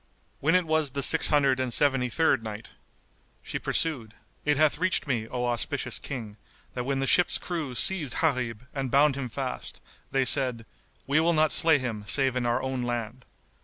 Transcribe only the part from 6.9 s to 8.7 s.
the ship's crew seized Gharib